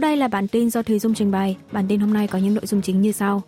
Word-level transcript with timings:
đây 0.00 0.16
là 0.16 0.28
bản 0.28 0.48
tin 0.48 0.70
do 0.70 0.82
Thùy 0.82 0.98
Dung 0.98 1.14
trình 1.14 1.30
bày. 1.30 1.56
Bản 1.72 1.86
tin 1.88 2.00
hôm 2.00 2.12
nay 2.12 2.26
có 2.26 2.38
những 2.38 2.54
nội 2.54 2.66
dung 2.66 2.82
chính 2.82 3.02
như 3.02 3.12
sau. 3.12 3.42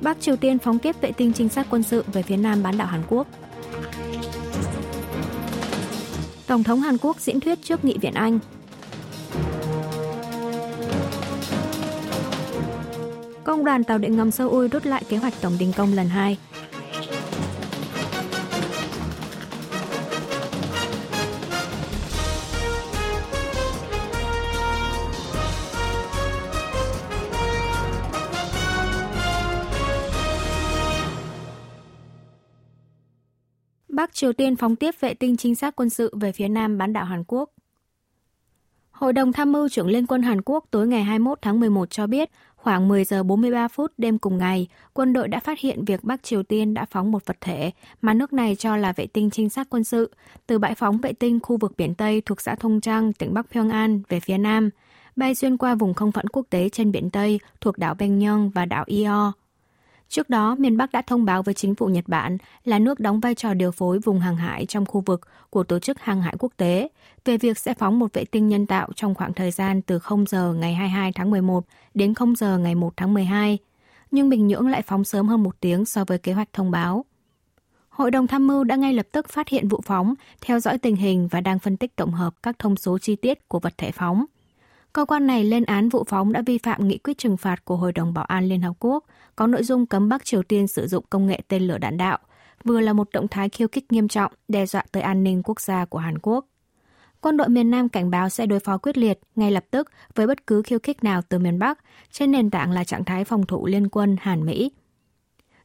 Bắc 0.00 0.20
Triều 0.20 0.36
Tiên 0.36 0.58
phóng 0.58 0.78
tiếp 0.78 1.00
vệ 1.00 1.12
tinh 1.12 1.32
trinh 1.32 1.48
sát 1.48 1.66
quân 1.70 1.82
sự 1.82 2.04
về 2.12 2.22
phía 2.22 2.36
nam 2.36 2.62
bán 2.62 2.78
đảo 2.78 2.86
Hàn 2.86 3.02
Quốc. 3.08 3.26
Tổng 6.46 6.62
thống 6.62 6.80
Hàn 6.80 6.98
Quốc 6.98 7.20
diễn 7.20 7.40
thuyết 7.40 7.58
trước 7.62 7.84
Nghị 7.84 7.98
viện 7.98 8.14
Anh. 8.14 8.38
Công 13.44 13.64
đoàn 13.64 13.84
tàu 13.84 13.98
điện 13.98 14.16
ngầm 14.16 14.30
Seoul 14.30 14.66
rút 14.68 14.86
lại 14.86 15.02
kế 15.08 15.16
hoạch 15.16 15.34
tổng 15.40 15.56
đình 15.58 15.72
công 15.76 15.92
lần 15.92 16.08
2. 16.08 16.38
Bắc 33.94 34.14
Triều 34.14 34.32
Tiên 34.32 34.56
phóng 34.56 34.76
tiếp 34.76 34.94
vệ 35.00 35.14
tinh 35.14 35.36
trinh 35.36 35.54
sát 35.54 35.76
quân 35.76 35.90
sự 35.90 36.10
về 36.20 36.32
phía 36.32 36.48
nam 36.48 36.78
bán 36.78 36.92
đảo 36.92 37.04
Hàn 37.04 37.24
Quốc. 37.26 37.50
Hội 38.90 39.12
đồng 39.12 39.32
tham 39.32 39.52
mưu 39.52 39.68
trưởng 39.68 39.86
Liên 39.86 40.06
quân 40.06 40.22
Hàn 40.22 40.40
Quốc 40.42 40.64
tối 40.70 40.86
ngày 40.86 41.04
21 41.04 41.38
tháng 41.42 41.60
11 41.60 41.90
cho 41.90 42.06
biết, 42.06 42.30
khoảng 42.56 42.88
10 42.88 43.04
giờ 43.04 43.22
43 43.22 43.68
phút 43.68 43.92
đêm 43.98 44.18
cùng 44.18 44.38
ngày, 44.38 44.68
quân 44.92 45.12
đội 45.12 45.28
đã 45.28 45.40
phát 45.40 45.60
hiện 45.60 45.84
việc 45.84 46.04
Bắc 46.04 46.22
Triều 46.22 46.42
Tiên 46.42 46.74
đã 46.74 46.84
phóng 46.90 47.12
một 47.12 47.26
vật 47.26 47.36
thể 47.40 47.70
mà 48.00 48.14
nước 48.14 48.32
này 48.32 48.56
cho 48.58 48.76
là 48.76 48.92
vệ 48.92 49.06
tinh 49.06 49.30
trinh 49.30 49.50
sát 49.50 49.66
quân 49.70 49.84
sự 49.84 50.10
từ 50.46 50.58
bãi 50.58 50.74
phóng 50.74 50.98
vệ 50.98 51.12
tinh 51.12 51.40
khu 51.42 51.56
vực 51.56 51.72
biển 51.76 51.94
Tây 51.94 52.20
thuộc 52.20 52.40
xã 52.40 52.54
Thông 52.54 52.80
Trang, 52.80 53.12
tỉnh 53.12 53.34
Bắc 53.34 53.46
Pyongan 53.52 54.02
về 54.08 54.20
phía 54.20 54.38
nam, 54.38 54.70
bay 55.16 55.34
xuyên 55.34 55.56
qua 55.56 55.74
vùng 55.74 55.94
không 55.94 56.12
phận 56.12 56.28
quốc 56.28 56.46
tế 56.50 56.68
trên 56.68 56.92
biển 56.92 57.10
Tây 57.10 57.40
thuộc 57.60 57.78
đảo 57.78 57.94
Bengyong 57.94 58.50
và 58.50 58.64
đảo 58.64 58.84
Io. 58.86 59.32
Trước 60.14 60.30
đó, 60.30 60.56
miền 60.58 60.76
Bắc 60.76 60.92
đã 60.92 61.02
thông 61.02 61.24
báo 61.24 61.42
với 61.42 61.54
chính 61.54 61.74
phủ 61.74 61.86
Nhật 61.86 62.04
Bản 62.08 62.38
là 62.64 62.78
nước 62.78 63.00
đóng 63.00 63.20
vai 63.20 63.34
trò 63.34 63.54
điều 63.54 63.70
phối 63.70 63.98
vùng 63.98 64.20
hàng 64.20 64.36
hải 64.36 64.66
trong 64.66 64.86
khu 64.86 65.00
vực 65.00 65.20
của 65.50 65.64
Tổ 65.64 65.78
chức 65.78 66.00
Hàng 66.00 66.22
hải 66.22 66.34
Quốc 66.38 66.52
tế 66.56 66.88
về 67.24 67.36
việc 67.36 67.58
sẽ 67.58 67.74
phóng 67.74 67.98
một 67.98 68.12
vệ 68.12 68.24
tinh 68.24 68.48
nhân 68.48 68.66
tạo 68.66 68.88
trong 68.96 69.14
khoảng 69.14 69.34
thời 69.34 69.50
gian 69.50 69.82
từ 69.82 69.98
0 69.98 70.24
giờ 70.26 70.52
ngày 70.52 70.74
22 70.74 71.12
tháng 71.12 71.30
11 71.30 71.64
đến 71.94 72.14
0 72.14 72.36
giờ 72.36 72.58
ngày 72.58 72.74
1 72.74 72.92
tháng 72.96 73.14
12. 73.14 73.58
Nhưng 74.10 74.28
Bình 74.28 74.46
Nhưỡng 74.46 74.68
lại 74.68 74.82
phóng 74.82 75.04
sớm 75.04 75.28
hơn 75.28 75.42
một 75.42 75.60
tiếng 75.60 75.84
so 75.84 76.04
với 76.04 76.18
kế 76.18 76.32
hoạch 76.32 76.52
thông 76.52 76.70
báo. 76.70 77.04
Hội 77.88 78.10
đồng 78.10 78.26
tham 78.26 78.46
mưu 78.46 78.64
đã 78.64 78.76
ngay 78.76 78.92
lập 78.92 79.06
tức 79.12 79.28
phát 79.28 79.48
hiện 79.48 79.68
vụ 79.68 79.80
phóng, 79.84 80.14
theo 80.40 80.60
dõi 80.60 80.78
tình 80.78 80.96
hình 80.96 81.28
và 81.28 81.40
đang 81.40 81.58
phân 81.58 81.76
tích 81.76 81.96
tổng 81.96 82.12
hợp 82.12 82.34
các 82.42 82.58
thông 82.58 82.76
số 82.76 82.98
chi 82.98 83.16
tiết 83.16 83.48
của 83.48 83.60
vật 83.60 83.74
thể 83.78 83.90
phóng. 83.90 84.24
Cơ 84.94 85.04
quan 85.04 85.26
này 85.26 85.44
lên 85.44 85.64
án 85.64 85.88
vụ 85.88 86.04
phóng 86.08 86.32
đã 86.32 86.42
vi 86.46 86.58
phạm 86.58 86.88
nghị 86.88 86.98
quyết 86.98 87.18
trừng 87.18 87.36
phạt 87.36 87.64
của 87.64 87.76
Hội 87.76 87.92
đồng 87.92 88.14
Bảo 88.14 88.24
an 88.24 88.44
Liên 88.44 88.62
Hợp 88.62 88.72
Quốc, 88.78 89.04
có 89.36 89.46
nội 89.46 89.62
dung 89.62 89.86
cấm 89.86 90.08
Bắc 90.08 90.24
Triều 90.24 90.42
Tiên 90.42 90.66
sử 90.66 90.86
dụng 90.86 91.04
công 91.10 91.26
nghệ 91.26 91.40
tên 91.48 91.62
lửa 91.62 91.78
đạn 91.78 91.96
đạo, 91.96 92.18
vừa 92.64 92.80
là 92.80 92.92
một 92.92 93.08
động 93.12 93.28
thái 93.28 93.48
khiêu 93.48 93.68
khích 93.68 93.92
nghiêm 93.92 94.08
trọng 94.08 94.32
đe 94.48 94.66
dọa 94.66 94.84
tới 94.92 95.02
an 95.02 95.24
ninh 95.24 95.42
quốc 95.42 95.60
gia 95.60 95.84
của 95.84 95.98
Hàn 95.98 96.18
Quốc. 96.18 96.46
Quân 97.20 97.36
đội 97.36 97.48
miền 97.48 97.70
Nam 97.70 97.88
cảnh 97.88 98.10
báo 98.10 98.28
sẽ 98.28 98.46
đối 98.46 98.60
phó 98.60 98.78
quyết 98.78 98.98
liệt 98.98 99.18
ngay 99.36 99.50
lập 99.50 99.64
tức 99.70 99.90
với 100.14 100.26
bất 100.26 100.46
cứ 100.46 100.62
khiêu 100.62 100.78
khích 100.82 101.04
nào 101.04 101.22
từ 101.28 101.38
miền 101.38 101.58
Bắc 101.58 101.78
trên 102.10 102.30
nền 102.30 102.50
tảng 102.50 102.70
là 102.70 102.84
trạng 102.84 103.04
thái 103.04 103.24
phòng 103.24 103.46
thủ 103.46 103.66
liên 103.66 103.88
quân 103.88 104.16
Hàn-Mỹ. 104.20 104.70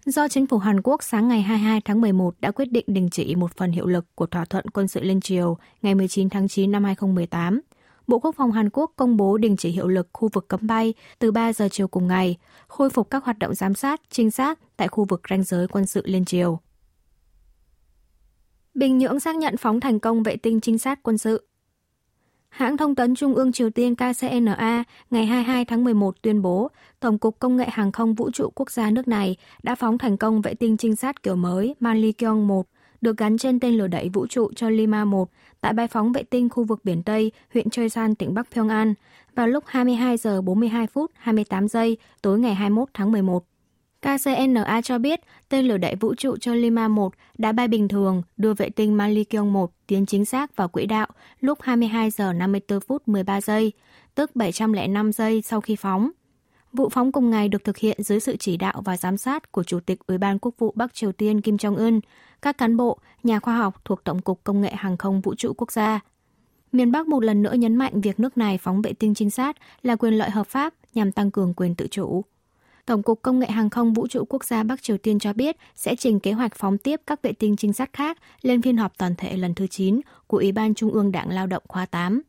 Do 0.06 0.28
chính 0.28 0.48
phủ 0.48 0.58
Hàn 0.58 0.82
Quốc 0.82 1.04
sáng 1.04 1.28
ngày 1.28 1.42
22 1.42 1.82
tháng 1.86 2.02
11 2.02 2.36
đã 2.40 2.52
quyết 2.52 2.72
định 2.72 2.86
đình 2.88 3.10
chỉ 3.10 3.36
một 3.36 3.58
phần 3.58 3.72
hiệu 3.72 3.86
lực 3.88 4.06
của 4.16 4.26
thỏa 4.26 4.46
thuận 4.46 4.66
quân 4.70 4.88
sự 4.88 5.02
liên 5.02 5.22
triều 5.22 5.58
ngày 5.82 5.96
19 5.96 6.30
tháng 6.30 6.48
9 6.48 6.72
năm 6.72 6.84
2018, 6.84 7.62
Bộ 8.10 8.20
Quốc 8.20 8.36
phòng 8.36 8.52
Hàn 8.52 8.70
Quốc 8.70 8.92
công 8.96 9.18
bố 9.18 9.38
đình 9.38 9.58
chỉ 9.58 9.70
hiệu 9.70 9.88
lực 9.88 10.10
khu 10.14 10.30
vực 10.34 10.48
cấm 10.48 10.68
bay 10.68 10.94
từ 11.20 11.32
3 11.32 11.54
giờ 11.54 11.68
chiều 11.72 11.88
cùng 11.88 12.08
ngày, 12.08 12.38
khôi 12.68 12.90
phục 12.90 13.10
các 13.10 13.24
hoạt 13.24 13.40
động 13.40 13.56
giám 13.56 13.74
sát, 13.74 14.02
trinh 14.10 14.32
sát 14.32 14.60
tại 14.78 14.88
khu 14.88 15.06
vực 15.06 15.22
ranh 15.30 15.44
giới 15.44 15.68
quân 15.68 15.86
sự 15.86 16.02
liên 16.06 16.26
triều. 16.26 16.60
Bình 18.74 18.98
Nhưỡng 18.98 19.20
xác 19.20 19.36
nhận 19.36 19.58
phóng 19.58 19.80
thành 19.80 20.00
công 20.00 20.24
vệ 20.24 20.36
tinh 20.36 20.62
trinh 20.62 20.78
sát 20.78 21.00
quân 21.04 21.18
sự. 21.18 21.48
Hãng 22.50 22.78
thông 22.78 22.96
tấn 22.96 23.16
Trung 23.16 23.36
ương 23.36 23.52
Triều 23.52 23.70
Tiên 23.70 23.96
KCNA 23.96 24.84
ngày 25.10 25.26
22 25.26 25.66
tháng 25.66 25.84
11 25.84 26.22
tuyên 26.22 26.42
bố 26.42 26.70
Tổng 27.00 27.18
cục 27.18 27.40
Công 27.40 27.58
nghệ 27.58 27.68
Hàng 27.72 27.92
không 27.92 28.14
Vũ 28.14 28.32
trụ 28.32 28.50
Quốc 28.56 28.72
gia 28.72 28.92
nước 28.92 29.08
này 29.08 29.36
đã 29.64 29.76
phóng 29.76 29.98
thành 29.98 30.18
công 30.18 30.42
vệ 30.42 30.54
tinh 30.54 30.78
trinh 30.78 30.96
sát 30.96 31.24
kiểu 31.24 31.36
mới 31.36 31.76
Manlikyong 31.80 32.48
1 32.48 32.66
được 33.02 33.18
gắn 33.18 33.38
trên 33.38 33.60
tên 33.60 33.74
lửa 33.74 33.88
đẩy 33.88 34.10
vũ 34.10 34.28
trụ 34.28 34.52
cho 34.56 34.70
Lima 34.70 35.06
1 35.06 35.30
tại 35.62 35.74
bãi 35.74 35.88
phóng 35.88 36.12
vệ 36.12 36.24
tinh 36.24 36.50
khu 36.50 36.64
vực 36.64 36.80
biển 36.84 37.04
Tây, 37.04 37.32
huyện 37.54 37.70
Choi 37.70 37.90
San, 37.90 38.16
tỉnh 38.16 38.34
Bắc 38.34 38.48
Pyongan 38.52 38.94
vào 39.36 39.48
lúc 39.48 39.64
22 39.68 40.18
giờ 40.18 40.42
42 40.42 40.88
phút 40.88 41.12
28 41.16 41.68
giây 41.68 41.98
tối 42.22 42.40
ngày 42.40 42.56
21 42.56 42.90
tháng 42.94 43.12
11. 43.12 43.44
KCNA 44.02 44.82
cho 44.84 44.98
biết 44.98 45.20
tên 45.50 45.68
lửa 45.68 45.78
đẩy 45.78 45.96
vũ 45.96 46.16
trụ 46.16 46.38
cho 46.38 46.54
Lima 46.54 46.88
1 46.88 47.14
đã 47.38 47.52
bay 47.52 47.68
bình 47.68 47.88
thường 47.88 48.22
đưa 48.38 48.54
vệ 48.54 48.70
tinh 48.70 48.98
Malikyong 48.98 49.54
1 49.54 49.72
tiến 49.88 50.06
chính 50.06 50.26
xác 50.26 50.56
vào 50.56 50.68
quỹ 50.68 50.86
đạo 50.86 51.08
lúc 51.40 51.62
22 51.62 52.10
giờ 52.10 52.34
54 52.34 52.80
phút 52.80 53.08
13 53.08 53.42
giây, 53.42 53.72
tức 54.16 54.36
705 54.36 55.12
giây 55.12 55.42
sau 55.42 55.62
khi 55.62 55.76
phóng. 55.76 56.10
Vụ 56.74 56.90
phóng 56.90 57.12
cùng 57.12 57.30
ngày 57.30 57.50
được 57.50 57.64
thực 57.64 57.78
hiện 57.78 58.04
dưới 58.04 58.20
sự 58.20 58.38
chỉ 58.38 58.58
đạo 58.58 58.82
và 58.86 58.98
giám 58.98 59.18
sát 59.18 59.52
của 59.52 59.64
Chủ 59.64 59.80
tịch 59.80 60.00
Ủy 60.08 60.18
ban 60.18 60.40
Quốc 60.40 60.56
vụ 60.58 60.74
Bắc 60.76 60.94
Triều 60.94 61.12
Tiên 61.12 61.42
Kim 61.42 61.56
Jong-un, 61.56 62.00
các 62.42 62.58
cán 62.58 62.78
bộ, 62.78 63.00
nhà 63.24 63.40
khoa 63.40 63.58
học 63.58 63.82
thuộc 63.86 64.04
Tổng 64.04 64.22
cục 64.22 64.44
Công 64.44 64.62
nghệ 64.62 64.72
Hàng 64.76 64.98
không 64.98 65.22
Vũ 65.22 65.36
trụ 65.36 65.54
Quốc 65.58 65.72
gia. 65.72 66.00
Miền 66.72 66.92
Bắc 66.92 67.08
một 67.08 67.24
lần 67.24 67.42
nữa 67.42 67.54
nhấn 67.54 67.76
mạnh 67.76 68.02
việc 68.02 68.20
nước 68.20 68.38
này 68.38 68.58
phóng 68.58 68.82
vệ 68.82 68.94
tinh 68.94 69.16
trinh 69.16 69.30
sát 69.30 69.58
là 69.82 69.96
quyền 69.96 70.14
lợi 70.14 70.30
hợp 70.30 70.48
pháp 70.48 70.74
nhằm 70.94 71.12
tăng 71.12 71.32
cường 71.32 71.54
quyền 71.54 71.76
tự 71.76 71.88
chủ. 71.92 72.24
Tổng 72.86 73.04
cục 73.04 73.22
Công 73.22 73.40
nghệ 73.40 73.48
Hàng 73.48 73.70
không 73.70 73.94
Vũ 73.94 74.08
trụ 74.08 74.26
Quốc 74.30 74.44
gia 74.44 74.64
Bắc 74.64 74.82
Triều 74.82 74.98
Tiên 74.98 75.20
cho 75.20 75.34
biết 75.34 75.58
sẽ 75.76 75.96
trình 75.96 76.20
kế 76.20 76.32
hoạch 76.32 76.56
phóng 76.56 76.78
tiếp 76.78 77.02
các 77.08 77.22
vệ 77.22 77.34
tinh 77.34 77.56
trinh 77.56 77.74
sát 77.74 77.94
khác 77.94 78.18
lên 78.42 78.62
phiên 78.62 78.78
họp 78.78 78.98
toàn 78.98 79.16
thể 79.18 79.38
lần 79.38 79.54
thứ 79.54 79.68
9 79.68 80.02
của 80.28 80.38
Ủy 80.38 80.52
ban 80.52 80.74
Trung 80.74 80.92
ương 80.92 81.12
Đảng 81.12 81.30
Lao 81.30 81.48
động 81.48 81.64
khóa 81.68 81.86
8. 81.86 82.22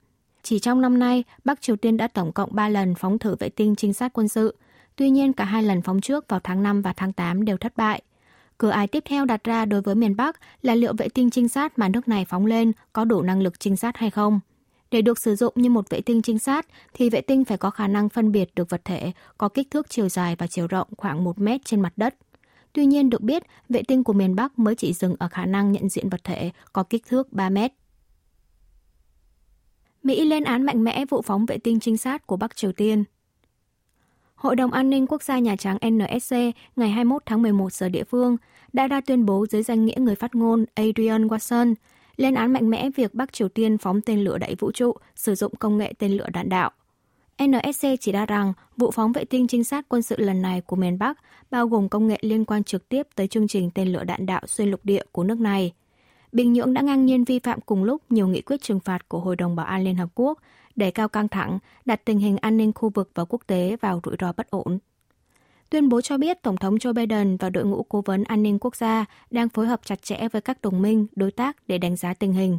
Chỉ 0.42 0.58
trong 0.58 0.80
năm 0.80 0.98
nay, 0.98 1.24
Bắc 1.44 1.60
Triều 1.60 1.76
Tiên 1.76 1.96
đã 1.96 2.08
tổng 2.08 2.32
cộng 2.32 2.54
3 2.54 2.68
lần 2.68 2.94
phóng 2.94 3.18
thử 3.18 3.36
vệ 3.38 3.48
tinh 3.48 3.76
trinh 3.76 3.92
sát 3.92 4.12
quân 4.12 4.28
sự. 4.28 4.56
Tuy 4.96 5.10
nhiên, 5.10 5.32
cả 5.32 5.44
hai 5.44 5.62
lần 5.62 5.82
phóng 5.82 6.00
trước 6.00 6.28
vào 6.28 6.40
tháng 6.44 6.62
5 6.62 6.82
và 6.82 6.92
tháng 6.92 7.12
8 7.12 7.44
đều 7.44 7.56
thất 7.56 7.76
bại. 7.76 8.02
Cửa 8.58 8.70
ải 8.70 8.86
tiếp 8.86 9.04
theo 9.06 9.24
đặt 9.24 9.44
ra 9.44 9.64
đối 9.64 9.82
với 9.82 9.94
miền 9.94 10.16
Bắc 10.16 10.40
là 10.62 10.74
liệu 10.74 10.92
vệ 10.98 11.08
tinh 11.08 11.30
trinh 11.30 11.48
sát 11.48 11.78
mà 11.78 11.88
nước 11.88 12.08
này 12.08 12.24
phóng 12.24 12.46
lên 12.46 12.72
có 12.92 13.04
đủ 13.04 13.22
năng 13.22 13.42
lực 13.42 13.60
trinh 13.60 13.76
sát 13.76 13.96
hay 13.96 14.10
không. 14.10 14.40
Để 14.90 15.02
được 15.02 15.18
sử 15.18 15.36
dụng 15.36 15.52
như 15.56 15.70
một 15.70 15.90
vệ 15.90 16.00
tinh 16.00 16.22
trinh 16.22 16.38
sát 16.38 16.66
thì 16.94 17.10
vệ 17.10 17.20
tinh 17.20 17.44
phải 17.44 17.58
có 17.58 17.70
khả 17.70 17.88
năng 17.88 18.08
phân 18.08 18.32
biệt 18.32 18.54
được 18.54 18.70
vật 18.70 18.80
thể 18.84 19.12
có 19.38 19.48
kích 19.48 19.70
thước 19.70 19.90
chiều 19.90 20.08
dài 20.08 20.36
và 20.36 20.46
chiều 20.46 20.66
rộng 20.66 20.88
khoảng 20.96 21.24
1 21.24 21.38
mét 21.38 21.64
trên 21.64 21.80
mặt 21.80 21.92
đất. 21.96 22.14
Tuy 22.72 22.86
nhiên 22.86 23.10
được 23.10 23.20
biết, 23.20 23.42
vệ 23.68 23.82
tinh 23.82 24.04
của 24.04 24.12
miền 24.12 24.36
Bắc 24.36 24.58
mới 24.58 24.74
chỉ 24.74 24.92
dừng 24.92 25.16
ở 25.18 25.28
khả 25.28 25.46
năng 25.46 25.72
nhận 25.72 25.88
diện 25.88 26.08
vật 26.08 26.24
thể 26.24 26.50
có 26.72 26.82
kích 26.82 27.06
thước 27.08 27.32
3 27.32 27.50
mét. 27.50 27.72
Mỹ 30.02 30.24
lên 30.24 30.44
án 30.44 30.62
mạnh 30.62 30.84
mẽ 30.84 31.04
vụ 31.08 31.22
phóng 31.22 31.46
vệ 31.46 31.58
tinh 31.58 31.80
trinh 31.80 31.96
sát 31.96 32.26
của 32.26 32.36
Bắc 32.36 32.56
Triều 32.56 32.72
Tiên. 32.72 33.04
Hội 34.34 34.56
đồng 34.56 34.72
An 34.72 34.90
ninh 34.90 35.06
Quốc 35.06 35.22
gia 35.22 35.38
Nhà 35.38 35.56
Trắng 35.56 35.78
NSC 35.86 36.36
ngày 36.76 36.90
21 36.90 37.22
tháng 37.26 37.42
11 37.42 37.72
giờ 37.72 37.88
địa 37.88 38.04
phương 38.04 38.36
đã 38.72 38.88
ra 38.88 39.00
tuyên 39.00 39.26
bố 39.26 39.46
dưới 39.50 39.62
danh 39.62 39.84
nghĩa 39.84 39.96
người 39.98 40.14
phát 40.14 40.34
ngôn 40.34 40.64
Adrian 40.74 41.26
Watson 41.28 41.74
lên 42.16 42.34
án 42.34 42.52
mạnh 42.52 42.70
mẽ 42.70 42.90
việc 42.96 43.14
Bắc 43.14 43.32
Triều 43.32 43.48
Tiên 43.48 43.78
phóng 43.78 44.00
tên 44.00 44.24
lửa 44.24 44.38
đẩy 44.38 44.54
vũ 44.58 44.72
trụ, 44.72 44.92
sử 45.16 45.34
dụng 45.34 45.54
công 45.58 45.78
nghệ 45.78 45.92
tên 45.98 46.12
lửa 46.12 46.28
đạn 46.32 46.48
đạo. 46.48 46.70
NSC 47.44 47.86
chỉ 48.00 48.12
ra 48.12 48.26
rằng 48.26 48.52
vụ 48.76 48.90
phóng 48.90 49.12
vệ 49.12 49.24
tinh 49.24 49.46
trinh 49.46 49.64
sát 49.64 49.86
quân 49.88 50.02
sự 50.02 50.16
lần 50.18 50.42
này 50.42 50.60
của 50.60 50.76
miền 50.76 50.98
Bắc 50.98 51.18
bao 51.50 51.68
gồm 51.68 51.88
công 51.88 52.08
nghệ 52.08 52.18
liên 52.22 52.44
quan 52.44 52.64
trực 52.64 52.88
tiếp 52.88 53.06
tới 53.14 53.28
chương 53.28 53.48
trình 53.48 53.70
tên 53.74 53.88
lửa 53.88 54.04
đạn 54.04 54.26
đạo 54.26 54.42
xuyên 54.46 54.70
lục 54.70 54.80
địa 54.84 55.02
của 55.12 55.24
nước 55.24 55.40
này. 55.40 55.72
Bình 56.32 56.52
Nhưỡng 56.52 56.74
đã 56.74 56.80
ngang 56.80 57.06
nhiên 57.06 57.24
vi 57.24 57.38
phạm 57.38 57.60
cùng 57.60 57.84
lúc 57.84 58.02
nhiều 58.10 58.28
nghị 58.28 58.40
quyết 58.40 58.62
trừng 58.62 58.80
phạt 58.80 59.08
của 59.08 59.20
Hội 59.20 59.36
đồng 59.36 59.56
Bảo 59.56 59.66
an 59.66 59.84
Liên 59.84 59.96
Hợp 59.96 60.08
Quốc, 60.14 60.38
để 60.76 60.90
cao 60.90 61.08
căng 61.08 61.28
thẳng, 61.28 61.58
đặt 61.84 62.04
tình 62.04 62.18
hình 62.18 62.36
an 62.36 62.56
ninh 62.56 62.72
khu 62.72 62.90
vực 62.90 63.10
và 63.14 63.24
quốc 63.24 63.42
tế 63.46 63.76
vào 63.80 64.00
rủi 64.04 64.16
ro 64.20 64.32
bất 64.32 64.50
ổn. 64.50 64.78
Tuyên 65.70 65.88
bố 65.88 66.00
cho 66.00 66.18
biết 66.18 66.42
Tổng 66.42 66.56
thống 66.56 66.76
Joe 66.76 66.92
Biden 66.92 67.36
và 67.36 67.50
đội 67.50 67.64
ngũ 67.64 67.82
cố 67.82 68.02
vấn 68.06 68.24
an 68.24 68.42
ninh 68.42 68.58
quốc 68.58 68.76
gia 68.76 69.04
đang 69.30 69.48
phối 69.48 69.66
hợp 69.66 69.80
chặt 69.84 70.02
chẽ 70.02 70.28
với 70.32 70.42
các 70.42 70.62
đồng 70.62 70.82
minh, 70.82 71.06
đối 71.16 71.30
tác 71.30 71.56
để 71.66 71.78
đánh 71.78 71.96
giá 71.96 72.14
tình 72.14 72.32
hình. 72.32 72.58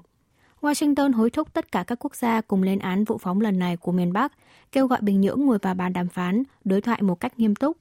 Washington 0.62 1.14
hối 1.14 1.30
thúc 1.30 1.54
tất 1.54 1.72
cả 1.72 1.84
các 1.88 2.00
quốc 2.00 2.16
gia 2.16 2.42
cùng 2.42 2.64
lên 2.64 2.80
án 2.80 3.04
vụ 3.04 3.18
phóng 3.18 3.42
lần 3.42 3.60
này 3.60 3.78
của 3.78 3.92
miền 3.92 4.14
Bắc, 4.14 4.34
kêu 4.72 4.88
gọi 4.88 5.02
Bình 5.02 5.22
Nhưỡng 5.22 5.46
ngồi 5.46 5.58
vào 5.58 5.74
bàn 5.74 5.94
đàm 5.94 6.08
phán, 6.08 6.44
đối 6.64 6.82
thoại 6.82 7.02
một 7.02 7.20
cách 7.20 7.40
nghiêm 7.40 7.56
túc. 7.56 7.78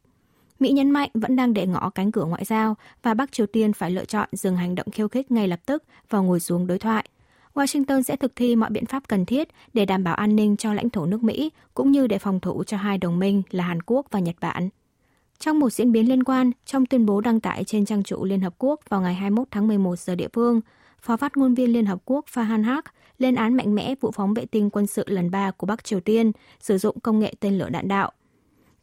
Mỹ 0.60 0.72
nhấn 0.72 0.90
mạnh 0.90 1.10
vẫn 1.14 1.36
đang 1.36 1.54
để 1.54 1.66
ngõ 1.66 1.90
cánh 1.90 2.12
cửa 2.12 2.24
ngoại 2.24 2.44
giao 2.44 2.76
và 3.02 3.14
Bắc 3.14 3.32
Triều 3.32 3.46
Tiên 3.46 3.72
phải 3.72 3.90
lựa 3.90 4.04
chọn 4.04 4.28
dừng 4.32 4.56
hành 4.56 4.74
động 4.74 4.90
khiêu 4.90 5.08
khích 5.08 5.30
ngay 5.30 5.48
lập 5.48 5.60
tức 5.66 5.84
và 6.10 6.18
ngồi 6.18 6.40
xuống 6.40 6.66
đối 6.66 6.78
thoại. 6.78 7.08
Washington 7.54 8.02
sẽ 8.02 8.16
thực 8.16 8.36
thi 8.36 8.56
mọi 8.56 8.70
biện 8.70 8.86
pháp 8.86 9.08
cần 9.08 9.26
thiết 9.26 9.48
để 9.74 9.86
đảm 9.86 10.04
bảo 10.04 10.14
an 10.14 10.36
ninh 10.36 10.56
cho 10.56 10.74
lãnh 10.74 10.90
thổ 10.90 11.06
nước 11.06 11.22
Mỹ 11.22 11.50
cũng 11.74 11.92
như 11.92 12.06
để 12.06 12.18
phòng 12.18 12.40
thủ 12.40 12.64
cho 12.64 12.76
hai 12.76 12.98
đồng 12.98 13.18
minh 13.18 13.42
là 13.50 13.64
Hàn 13.64 13.82
Quốc 13.82 14.06
và 14.10 14.20
Nhật 14.20 14.36
Bản. 14.40 14.68
Trong 15.38 15.58
một 15.58 15.70
diễn 15.70 15.92
biến 15.92 16.08
liên 16.08 16.24
quan, 16.24 16.50
trong 16.66 16.86
tuyên 16.86 17.06
bố 17.06 17.20
đăng 17.20 17.40
tải 17.40 17.64
trên 17.64 17.84
trang 17.84 18.02
chủ 18.02 18.24
Liên 18.24 18.40
Hợp 18.40 18.54
Quốc 18.58 18.80
vào 18.88 19.00
ngày 19.00 19.14
21 19.14 19.48
tháng 19.50 19.68
11 19.68 19.98
giờ 19.98 20.14
địa 20.14 20.28
phương, 20.32 20.60
Phó 21.02 21.16
phát 21.16 21.36
ngôn 21.36 21.54
viên 21.54 21.72
Liên 21.72 21.86
Hợp 21.86 21.98
Quốc 22.04 22.24
Fahan 22.32 22.64
Haq 22.64 22.82
lên 23.18 23.34
án 23.34 23.54
mạnh 23.54 23.74
mẽ 23.74 23.94
vụ 24.00 24.10
phóng 24.10 24.34
vệ 24.34 24.46
tinh 24.46 24.70
quân 24.70 24.86
sự 24.86 25.04
lần 25.06 25.30
3 25.30 25.50
của 25.50 25.66
Bắc 25.66 25.84
Triều 25.84 26.00
Tiên 26.00 26.32
sử 26.60 26.78
dụng 26.78 27.00
công 27.00 27.18
nghệ 27.18 27.34
tên 27.40 27.58
lửa 27.58 27.68
đạn 27.68 27.88
đạo. 27.88 28.12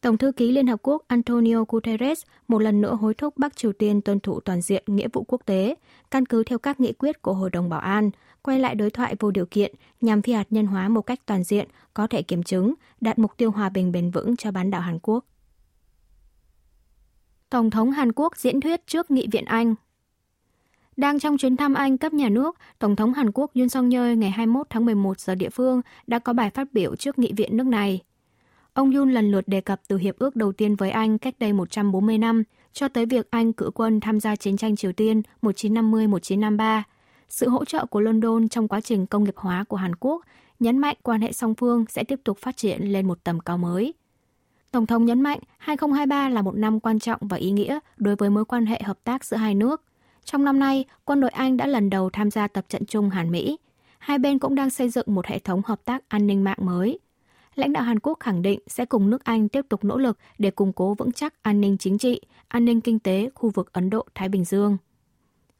Tổng 0.00 0.18
thư 0.18 0.32
ký 0.32 0.52
Liên 0.52 0.66
Hợp 0.66 0.80
Quốc 0.82 1.02
Antonio 1.08 1.64
Guterres 1.68 2.22
một 2.48 2.58
lần 2.58 2.80
nữa 2.80 2.94
hối 2.94 3.14
thúc 3.14 3.36
Bắc 3.36 3.56
Triều 3.56 3.72
Tiên 3.72 4.00
tuân 4.00 4.20
thủ 4.20 4.40
toàn 4.40 4.60
diện 4.60 4.82
nghĩa 4.86 5.08
vụ 5.12 5.24
quốc 5.28 5.42
tế, 5.46 5.74
căn 6.10 6.26
cứ 6.26 6.44
theo 6.44 6.58
các 6.58 6.80
nghị 6.80 6.92
quyết 6.92 7.22
của 7.22 7.34
Hội 7.34 7.50
đồng 7.50 7.68
Bảo 7.68 7.80
an, 7.80 8.10
quay 8.42 8.58
lại 8.58 8.74
đối 8.74 8.90
thoại 8.90 9.14
vô 9.20 9.30
điều 9.30 9.46
kiện 9.46 9.74
nhằm 10.00 10.22
phi 10.22 10.32
hạt 10.32 10.46
nhân 10.50 10.66
hóa 10.66 10.88
một 10.88 11.02
cách 11.02 11.20
toàn 11.26 11.44
diện, 11.44 11.68
có 11.94 12.06
thể 12.06 12.22
kiểm 12.22 12.42
chứng, 12.42 12.74
đạt 13.00 13.18
mục 13.18 13.36
tiêu 13.36 13.50
hòa 13.50 13.68
bình 13.68 13.92
bền 13.92 14.10
vững 14.10 14.36
cho 14.36 14.50
bán 14.50 14.70
đảo 14.70 14.80
Hàn 14.80 14.98
Quốc. 15.02 15.24
Tổng 17.50 17.70
thống 17.70 17.90
Hàn 17.90 18.12
Quốc 18.12 18.36
diễn 18.36 18.60
thuyết 18.60 18.86
trước 18.86 19.10
Nghị 19.10 19.26
viện 19.32 19.44
Anh 19.44 19.74
đang 20.96 21.18
trong 21.18 21.38
chuyến 21.38 21.56
thăm 21.56 21.74
Anh 21.74 21.98
cấp 21.98 22.12
nhà 22.12 22.28
nước, 22.28 22.56
Tổng 22.78 22.96
thống 22.96 23.12
Hàn 23.12 23.32
Quốc 23.32 23.50
Yoon 23.54 23.68
song 23.68 23.90
yeol 23.90 24.14
ngày 24.14 24.30
21 24.30 24.66
tháng 24.70 24.84
11 24.84 25.20
giờ 25.20 25.34
địa 25.34 25.50
phương 25.50 25.80
đã 26.06 26.18
có 26.18 26.32
bài 26.32 26.50
phát 26.50 26.72
biểu 26.72 26.96
trước 26.96 27.18
nghị 27.18 27.32
viện 27.36 27.56
nước 27.56 27.66
này. 27.66 28.00
Ông 28.78 28.94
Yun 28.94 29.10
lần 29.10 29.30
lượt 29.30 29.48
đề 29.48 29.60
cập 29.60 29.80
từ 29.88 29.96
hiệp 29.96 30.18
ước 30.18 30.36
đầu 30.36 30.52
tiên 30.52 30.76
với 30.76 30.90
Anh 30.90 31.18
cách 31.18 31.34
đây 31.38 31.52
140 31.52 32.18
năm 32.18 32.42
cho 32.72 32.88
tới 32.88 33.06
việc 33.06 33.30
Anh 33.30 33.52
cử 33.52 33.70
quân 33.74 34.00
tham 34.00 34.20
gia 34.20 34.36
chiến 34.36 34.56
tranh 34.56 34.76
Triều 34.76 34.92
Tiên 34.92 35.22
1950-1953, 35.42 36.82
sự 37.28 37.48
hỗ 37.48 37.64
trợ 37.64 37.86
của 37.86 38.00
London 38.00 38.48
trong 38.48 38.68
quá 38.68 38.80
trình 38.80 39.06
công 39.06 39.24
nghiệp 39.24 39.36
hóa 39.36 39.64
của 39.64 39.76
Hàn 39.76 39.94
Quốc, 39.96 40.24
nhấn 40.60 40.78
mạnh 40.78 40.96
quan 41.02 41.20
hệ 41.20 41.32
song 41.32 41.54
phương 41.54 41.84
sẽ 41.88 42.04
tiếp 42.04 42.20
tục 42.24 42.38
phát 42.38 42.56
triển 42.56 42.82
lên 42.82 43.08
một 43.08 43.24
tầm 43.24 43.40
cao 43.40 43.58
mới. 43.58 43.94
Tổng 44.70 44.86
thống 44.86 45.04
nhấn 45.04 45.20
mạnh 45.20 45.38
2023 45.58 46.28
là 46.28 46.42
một 46.42 46.56
năm 46.56 46.80
quan 46.80 46.98
trọng 46.98 47.20
và 47.20 47.36
ý 47.36 47.50
nghĩa 47.50 47.78
đối 47.96 48.16
với 48.16 48.30
mối 48.30 48.44
quan 48.44 48.66
hệ 48.66 48.82
hợp 48.84 48.98
tác 49.04 49.24
giữa 49.24 49.36
hai 49.36 49.54
nước. 49.54 49.82
Trong 50.24 50.44
năm 50.44 50.58
nay, 50.58 50.84
quân 51.04 51.20
đội 51.20 51.30
Anh 51.30 51.56
đã 51.56 51.66
lần 51.66 51.90
đầu 51.90 52.10
tham 52.10 52.30
gia 52.30 52.48
tập 52.48 52.64
trận 52.68 52.84
chung 52.84 53.10
Hàn 53.10 53.30
Mỹ. 53.30 53.58
Hai 53.98 54.18
bên 54.18 54.38
cũng 54.38 54.54
đang 54.54 54.70
xây 54.70 54.88
dựng 54.88 55.06
một 55.14 55.26
hệ 55.26 55.38
thống 55.38 55.62
hợp 55.64 55.84
tác 55.84 56.08
an 56.08 56.26
ninh 56.26 56.44
mạng 56.44 56.58
mới. 56.60 56.98
Lãnh 57.58 57.72
đạo 57.72 57.84
Hàn 57.84 57.98
Quốc 57.98 58.20
khẳng 58.20 58.42
định 58.42 58.60
sẽ 58.66 58.84
cùng 58.84 59.10
nước 59.10 59.24
Anh 59.24 59.48
tiếp 59.48 59.66
tục 59.68 59.84
nỗ 59.84 59.98
lực 59.98 60.18
để 60.38 60.50
củng 60.50 60.72
cố 60.72 60.94
vững 60.94 61.12
chắc 61.12 61.42
an 61.42 61.60
ninh 61.60 61.78
chính 61.78 61.98
trị, 61.98 62.20
an 62.48 62.64
ninh 62.64 62.80
kinh 62.80 62.98
tế 62.98 63.30
khu 63.34 63.50
vực 63.50 63.72
Ấn 63.72 63.90
Độ-Thái 63.90 64.28
Bình 64.28 64.44
Dương. 64.44 64.76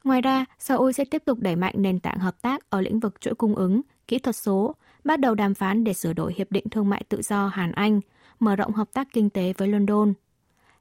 Ngoài 0.03 0.21
ra, 0.21 0.45
Seoul 0.59 0.91
sẽ 0.91 1.05
tiếp 1.05 1.23
tục 1.25 1.39
đẩy 1.39 1.55
mạnh 1.55 1.73
nền 1.77 1.99
tảng 1.99 2.19
hợp 2.19 2.41
tác 2.41 2.69
ở 2.69 2.81
lĩnh 2.81 2.99
vực 2.99 3.21
chuỗi 3.21 3.35
cung 3.35 3.55
ứng, 3.55 3.81
kỹ 4.07 4.19
thuật 4.19 4.35
số, 4.35 4.75
bắt 5.03 5.19
đầu 5.19 5.35
đàm 5.35 5.53
phán 5.53 5.83
để 5.83 5.93
sửa 5.93 6.13
đổi 6.13 6.33
Hiệp 6.37 6.51
định 6.51 6.69
Thương 6.69 6.89
mại 6.89 7.03
Tự 7.09 7.21
do 7.21 7.47
Hàn-Anh, 7.47 7.99
mở 8.39 8.55
rộng 8.55 8.73
hợp 8.73 8.93
tác 8.93 9.07
kinh 9.13 9.29
tế 9.29 9.53
với 9.57 9.67
London. 9.67 10.13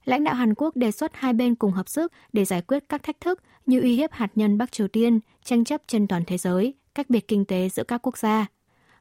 Lãnh 0.05 0.25
đạo 0.25 0.35
Hàn 0.35 0.55
Quốc 0.55 0.76
đề 0.76 0.91
xuất 0.91 1.11
hai 1.14 1.32
bên 1.32 1.55
cùng 1.55 1.73
hợp 1.73 1.88
sức 1.88 2.12
để 2.32 2.44
giải 2.44 2.62
quyết 2.62 2.85
các 2.88 3.03
thách 3.03 3.21
thức 3.21 3.43
như 3.67 3.81
uy 3.81 3.97
hiếp 3.97 4.12
hạt 4.12 4.31
nhân 4.35 4.59
Bắc 4.59 4.73
Triều 4.73 4.88
Tiên, 4.88 5.21
tranh 5.44 5.64
chấp 5.64 5.82
trên 5.87 6.06
toàn 6.06 6.23
thế 6.26 6.38
giới, 6.38 6.75
cách 6.94 7.11
biệt 7.11 7.29
kinh 7.29 7.44
tế 7.44 7.69
giữa 7.69 7.85
các 7.85 8.03
quốc 8.03 8.19
gia. 8.19 8.47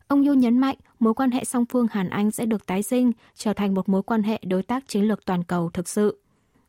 Ông 0.07 0.25
Yu 0.25 0.33
nhấn 0.33 0.59
mạnh 0.59 0.75
mối 0.99 1.13
quan 1.13 1.31
hệ 1.31 1.43
song 1.43 1.65
phương 1.65 1.87
Hàn-Anh 1.91 2.31
sẽ 2.31 2.45
được 2.45 2.65
tái 2.65 2.83
sinh, 2.83 3.11
trở 3.35 3.53
thành 3.53 3.73
một 3.73 3.89
mối 3.89 4.03
quan 4.03 4.23
hệ 4.23 4.39
đối 4.47 4.63
tác 4.63 4.87
chiến 4.87 5.03
lược 5.03 5.25
toàn 5.25 5.43
cầu 5.43 5.69
thực 5.69 5.87
sự. 5.87 6.21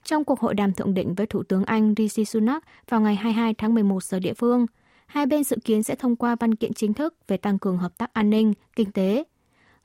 Trong 0.05 0.25
cuộc 0.25 0.41
hội 0.41 0.55
đàm 0.55 0.73
thượng 0.73 0.95
đỉnh 0.95 1.15
với 1.15 1.27
Thủ 1.27 1.43
tướng 1.43 1.65
Anh 1.65 1.95
Rishi 1.97 2.25
Sunak 2.25 2.65
vào 2.89 3.01
ngày 3.01 3.17
22 3.17 3.55
tháng 3.55 3.75
11 3.75 4.03
giờ 4.03 4.19
địa 4.19 4.35
phương, 4.35 4.67
hai 5.07 5.27
bên 5.27 5.45
dự 5.45 5.57
kiến 5.65 5.83
sẽ 5.83 5.95
thông 5.95 6.17
qua 6.17 6.37
văn 6.41 6.55
kiện 6.55 6.75
chính 6.75 6.95
thức 6.95 7.15
về 7.29 7.37
tăng 7.37 7.59
cường 7.59 7.79
hợp 7.79 7.99
tác 7.99 8.13
an 8.13 8.31
ninh, 8.31 8.53
kinh 8.77 8.93
tế. 8.93 9.25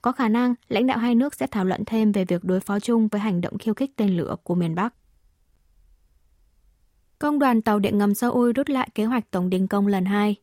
Có 0.01 0.11
khả 0.11 0.29
năng 0.29 0.55
lãnh 0.69 0.87
đạo 0.87 0.97
hai 0.97 1.15
nước 1.15 1.35
sẽ 1.35 1.47
thảo 1.47 1.65
luận 1.65 1.85
thêm 1.85 2.11
về 2.11 2.25
việc 2.25 2.43
đối 2.43 2.59
phó 2.59 2.79
chung 2.79 3.07
với 3.07 3.21
hành 3.21 3.41
động 3.41 3.57
khiêu 3.57 3.73
khích 3.73 3.91
tên 3.95 4.17
lửa 4.17 4.35
của 4.43 4.55
miền 4.55 4.75
Bắc. 4.75 4.93
Công 7.19 7.39
đoàn 7.39 7.61
tàu 7.61 7.79
điện 7.79 7.97
ngầm 7.97 8.13
Seoul 8.13 8.51
rút 8.55 8.69
lại 8.69 8.89
kế 8.95 9.05
hoạch 9.05 9.31
tổng 9.31 9.49
đình 9.49 9.67
công 9.67 9.87
lần 9.87 10.05
2. 10.05 10.35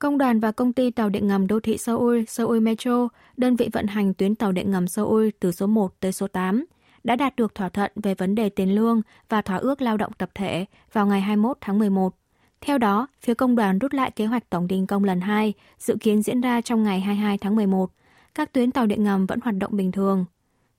Công 0.00 0.18
đoàn 0.18 0.40
và 0.40 0.52
công 0.52 0.72
ty 0.72 0.90
tàu 0.90 1.08
điện 1.08 1.28
ngầm 1.28 1.46
đô 1.46 1.60
thị 1.60 1.78
Seoul, 1.78 2.22
Seoul 2.28 2.60
Metro, 2.60 3.08
đơn 3.36 3.56
vị 3.56 3.68
vận 3.72 3.86
hành 3.86 4.14
tuyến 4.14 4.34
tàu 4.34 4.52
điện 4.52 4.70
ngầm 4.70 4.88
Seoul 4.88 5.28
từ 5.40 5.52
số 5.52 5.66
1 5.66 6.00
tới 6.00 6.12
số 6.12 6.28
8, 6.28 6.64
đã 7.04 7.16
đạt 7.16 7.36
được 7.36 7.54
thỏa 7.54 7.68
thuận 7.68 7.92
về 7.94 8.14
vấn 8.14 8.34
đề 8.34 8.48
tiền 8.48 8.74
lương 8.74 9.02
và 9.28 9.42
thỏa 9.42 9.56
ước 9.56 9.82
lao 9.82 9.96
động 9.96 10.12
tập 10.18 10.30
thể 10.34 10.64
vào 10.92 11.06
ngày 11.06 11.20
21 11.20 11.58
tháng 11.60 11.78
11. 11.78 12.14
Theo 12.60 12.78
đó, 12.78 13.06
phía 13.20 13.34
công 13.34 13.56
đoàn 13.56 13.78
rút 13.78 13.94
lại 13.94 14.10
kế 14.10 14.26
hoạch 14.26 14.50
tổng 14.50 14.66
đình 14.66 14.86
công 14.86 15.04
lần 15.04 15.20
2, 15.20 15.52
dự 15.78 15.96
kiến 16.00 16.22
diễn 16.22 16.40
ra 16.40 16.60
trong 16.60 16.82
ngày 16.82 17.00
22 17.00 17.38
tháng 17.38 17.56
11. 17.56 17.90
Các 18.34 18.52
tuyến 18.52 18.70
tàu 18.70 18.86
điện 18.86 19.04
ngầm 19.04 19.26
vẫn 19.26 19.40
hoạt 19.42 19.56
động 19.56 19.76
bình 19.76 19.92
thường. 19.92 20.24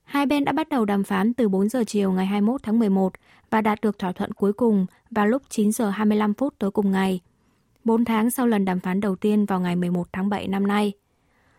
Hai 0.04 0.26
bên 0.26 0.46
đã 0.46 0.52
bắt 0.52 0.70
đầu 0.70 0.86
đàm 0.86 1.04
phán 1.04 1.34
từ 1.34 1.50
4 1.50 1.70
giờ 1.70 1.84
chiều 1.88 2.12
ngày 2.12 2.26
21 2.26 2.64
tháng 2.64 2.80
11 2.80 3.14
và 3.50 3.62
đạt 3.62 3.82
được 3.82 4.00
thỏa 4.00 4.12
thuận 4.12 4.34
cuối 4.34 4.54
cùng 4.54 4.86
vào 5.12 5.28
lúc 5.28 5.42
9 5.50 5.72
giờ 5.72 5.90
25 5.90 6.34
phút 6.34 6.54
tối 6.60 6.72
cùng 6.72 6.92
ngày. 6.92 7.22
4 7.84 8.06
tháng 8.06 8.32
sau 8.32 8.48
lần 8.48 8.66
đàm 8.66 8.80
phán 8.80 9.00
đầu 9.00 9.16
tiên 9.16 9.46
vào 9.46 9.60
ngày 9.60 9.76
11 9.76 10.08
tháng 10.14 10.30
7 10.30 10.48
năm 10.48 10.68
nay. 10.68 10.94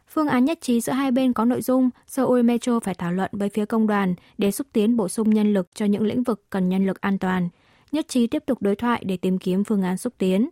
Phương 0.09 0.29
án 0.29 0.45
nhất 0.45 0.59
trí 0.61 0.81
giữa 0.81 0.93
hai 0.93 1.11
bên 1.11 1.33
có 1.33 1.45
nội 1.45 1.63
dung 1.63 1.91
Seoul 2.07 2.43
Metro 2.43 2.81
phải 2.81 2.95
thảo 2.95 3.13
luận 3.13 3.31
với 3.33 3.49
phía 3.49 3.65
công 3.65 3.87
đoàn 3.87 4.15
để 4.39 4.51
xúc 4.51 4.67
tiến 4.73 4.97
bổ 4.97 5.09
sung 5.09 5.31
nhân 5.31 5.53
lực 5.53 5.69
cho 5.75 5.87
những 5.87 6.03
lĩnh 6.03 6.23
vực 6.23 6.45
cần 6.51 6.69
nhân 6.69 6.87
lực 6.87 7.01
an 7.01 7.19
toàn, 7.19 7.49
nhất 7.93 8.09
trí 8.09 8.27
tiếp 8.27 8.43
tục 8.47 8.59
đối 8.63 8.77
thoại 8.77 9.03
để 9.07 9.17
tìm 9.17 9.39
kiếm 9.39 9.65
phương 9.65 9.83
án 9.83 9.97
xúc 9.97 10.13
tiến. 10.19 10.49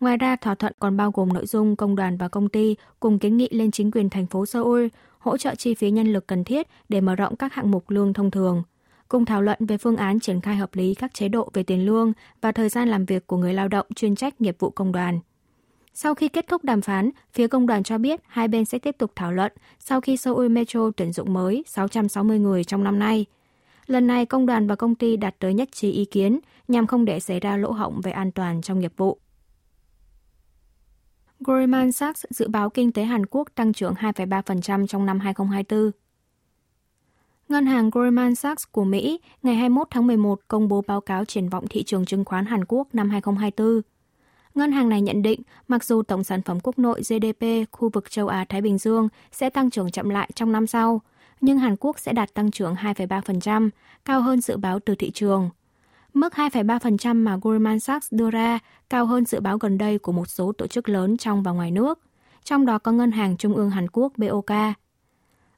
Ngoài 0.00 0.16
ra, 0.16 0.36
thỏa 0.36 0.54
thuận 0.54 0.72
còn 0.78 0.96
bao 0.96 1.10
gồm 1.10 1.32
nội 1.32 1.46
dung 1.46 1.76
công 1.76 1.96
đoàn 1.96 2.16
và 2.16 2.28
công 2.28 2.48
ty 2.48 2.76
cùng 3.00 3.18
kiến 3.18 3.36
nghị 3.36 3.48
lên 3.50 3.70
chính 3.70 3.90
quyền 3.90 4.10
thành 4.10 4.26
phố 4.26 4.46
Seoul 4.46 4.86
hỗ 5.18 5.36
trợ 5.36 5.54
chi 5.54 5.74
phí 5.74 5.90
nhân 5.90 6.12
lực 6.12 6.26
cần 6.26 6.44
thiết 6.44 6.66
để 6.88 7.00
mở 7.00 7.14
rộng 7.14 7.36
các 7.36 7.54
hạng 7.54 7.70
mục 7.70 7.90
lương 7.90 8.12
thông 8.12 8.30
thường, 8.30 8.62
cùng 9.08 9.24
thảo 9.24 9.42
luận 9.42 9.58
về 9.60 9.78
phương 9.78 9.96
án 9.96 10.20
triển 10.20 10.40
khai 10.40 10.56
hợp 10.56 10.74
lý 10.74 10.94
các 10.94 11.14
chế 11.14 11.28
độ 11.28 11.50
về 11.54 11.62
tiền 11.62 11.86
lương 11.86 12.12
và 12.40 12.52
thời 12.52 12.68
gian 12.68 12.88
làm 12.88 13.04
việc 13.04 13.26
của 13.26 13.36
người 13.36 13.54
lao 13.54 13.68
động 13.68 13.86
chuyên 13.94 14.14
trách 14.14 14.40
nghiệp 14.40 14.56
vụ 14.58 14.70
công 14.70 14.92
đoàn. 14.92 15.20
Sau 15.94 16.14
khi 16.14 16.28
kết 16.28 16.48
thúc 16.48 16.64
đàm 16.64 16.80
phán, 16.80 17.10
phía 17.32 17.48
công 17.48 17.66
đoàn 17.66 17.82
cho 17.82 17.98
biết 17.98 18.20
hai 18.26 18.48
bên 18.48 18.64
sẽ 18.64 18.78
tiếp 18.78 18.96
tục 18.98 19.12
thảo 19.14 19.32
luận 19.32 19.52
sau 19.78 20.00
khi 20.00 20.16
Seoul 20.16 20.48
Metro 20.48 20.90
tuyển 20.96 21.12
dụng 21.12 21.32
mới 21.32 21.64
660 21.66 22.38
người 22.38 22.64
trong 22.64 22.84
năm 22.84 22.98
nay. 22.98 23.26
Lần 23.86 24.06
này, 24.06 24.26
công 24.26 24.46
đoàn 24.46 24.66
và 24.66 24.76
công 24.76 24.94
ty 24.94 25.16
đạt 25.16 25.38
tới 25.38 25.54
nhất 25.54 25.68
trí 25.72 25.90
ý 25.90 26.04
kiến 26.04 26.40
nhằm 26.68 26.86
không 26.86 27.04
để 27.04 27.20
xảy 27.20 27.40
ra 27.40 27.56
lỗ 27.56 27.70
hổng 27.70 28.00
về 28.00 28.12
an 28.12 28.32
toàn 28.32 28.62
trong 28.62 28.80
nghiệp 28.80 28.92
vụ. 28.96 29.18
Goldman 31.40 31.92
Sachs 31.92 32.24
dự 32.30 32.48
báo 32.48 32.70
kinh 32.70 32.92
tế 32.92 33.04
Hàn 33.04 33.26
Quốc 33.26 33.48
tăng 33.54 33.72
trưởng 33.72 33.94
2,3% 33.94 34.86
trong 34.86 35.06
năm 35.06 35.20
2024. 35.20 36.05
Ngân 37.48 37.66
hàng 37.66 37.90
Goldman 37.90 38.34
Sachs 38.34 38.64
của 38.72 38.84
Mỹ 38.84 39.20
ngày 39.42 39.54
21 39.54 39.88
tháng 39.90 40.06
11 40.06 40.40
công 40.48 40.68
bố 40.68 40.84
báo 40.86 41.00
cáo 41.00 41.24
triển 41.24 41.48
vọng 41.48 41.66
thị 41.70 41.82
trường 41.82 42.04
chứng 42.04 42.24
khoán 42.24 42.46
Hàn 42.46 42.64
Quốc 42.68 42.88
năm 42.92 43.10
2024. 43.10 43.82
Ngân 44.54 44.72
hàng 44.72 44.88
này 44.88 45.00
nhận 45.00 45.22
định, 45.22 45.40
mặc 45.68 45.84
dù 45.84 46.02
tổng 46.02 46.24
sản 46.24 46.42
phẩm 46.42 46.58
quốc 46.62 46.78
nội 46.78 47.00
GDP 47.00 47.44
khu 47.72 47.90
vực 47.92 48.10
châu 48.10 48.28
Á-Thái 48.28 48.60
Bình 48.60 48.78
Dương 48.78 49.08
sẽ 49.32 49.50
tăng 49.50 49.70
trưởng 49.70 49.90
chậm 49.90 50.08
lại 50.08 50.30
trong 50.34 50.52
năm 50.52 50.66
sau, 50.66 51.00
nhưng 51.40 51.58
Hàn 51.58 51.76
Quốc 51.80 51.98
sẽ 51.98 52.12
đạt 52.12 52.34
tăng 52.34 52.50
trưởng 52.50 52.74
2,3%, 52.74 53.70
cao 54.04 54.20
hơn 54.20 54.40
dự 54.40 54.56
báo 54.56 54.80
từ 54.80 54.94
thị 54.94 55.10
trường. 55.10 55.50
Mức 56.14 56.32
2,3% 56.32 57.14
mà 57.24 57.38
Goldman 57.42 57.80
Sachs 57.80 58.08
đưa 58.10 58.30
ra 58.30 58.58
cao 58.90 59.06
hơn 59.06 59.24
dự 59.24 59.40
báo 59.40 59.58
gần 59.58 59.78
đây 59.78 59.98
của 59.98 60.12
một 60.12 60.28
số 60.28 60.52
tổ 60.52 60.66
chức 60.66 60.88
lớn 60.88 61.16
trong 61.16 61.42
và 61.42 61.52
ngoài 61.52 61.70
nước, 61.70 62.00
trong 62.44 62.66
đó 62.66 62.78
có 62.78 62.92
Ngân 62.92 63.10
hàng 63.10 63.36
Trung 63.36 63.54
ương 63.54 63.70
Hàn 63.70 63.86
Quốc 63.92 64.12
BOK. 64.16 64.50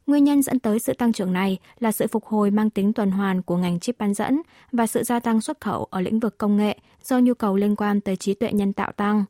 Nguyên 0.09 0.25
nhân 0.25 0.43
dẫn 0.43 0.59
tới 0.59 0.79
sự 0.79 0.93
tăng 0.93 1.13
trưởng 1.13 1.33
này 1.33 1.59
là 1.81 1.93
sự 1.93 2.07
phục 2.07 2.25
hồi 2.25 2.51
mang 2.51 2.71
tính 2.71 2.93
tuần 2.93 3.11
hoàn 3.11 3.43
của 3.43 3.57
ngành 3.57 3.81
chip 3.81 3.99
bán 3.99 4.15
dẫn 4.15 4.43
và 4.73 4.87
sự 4.87 5.03
gia 5.03 5.21
tăng 5.21 5.41
xuất 5.41 5.61
khẩu 5.61 5.85
ở 5.85 6.01
lĩnh 6.01 6.21
vực 6.21 6.39
công 6.39 6.57
nghệ 6.57 6.79
do 7.05 7.19
nhu 7.19 7.35
cầu 7.35 7.57
liên 7.57 7.77
quan 7.77 8.01
tới 8.01 8.17
trí 8.17 8.35
tuệ 8.35 8.53
nhân 8.53 8.73
tạo 8.73 8.93
tăng. 8.93 9.25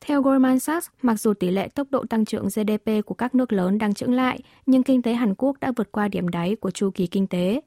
Theo 0.00 0.22
Goldman 0.22 0.58
Sachs, 0.58 0.88
mặc 1.02 1.20
dù 1.20 1.34
tỷ 1.34 1.50
lệ 1.50 1.68
tốc 1.68 1.86
độ 1.90 2.04
tăng 2.04 2.24
trưởng 2.24 2.46
GDP 2.46 3.06
của 3.06 3.14
các 3.14 3.34
nước 3.34 3.52
lớn 3.52 3.78
đang 3.78 3.94
chững 3.94 4.14
lại, 4.14 4.40
nhưng 4.66 4.82
kinh 4.82 5.02
tế 5.02 5.14
Hàn 5.14 5.34
Quốc 5.34 5.56
đã 5.60 5.72
vượt 5.76 5.92
qua 5.92 6.08
điểm 6.08 6.28
đáy 6.28 6.56
của 6.56 6.70
chu 6.70 6.90
kỳ 6.90 7.06
kinh 7.06 7.26
tế. 7.26 7.60